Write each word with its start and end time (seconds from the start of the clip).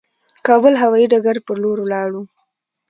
کابل 0.47 0.73
هوايي 0.81 1.05
ډګر 1.11 1.37
پر 1.45 1.55
لور 1.63 1.77
ولاړو. 1.81 2.21